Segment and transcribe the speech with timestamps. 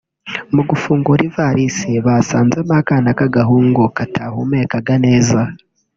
[0.55, 5.39] Mu gufungura ivalisi basanzemo akana k’agahungu katahumekaga neza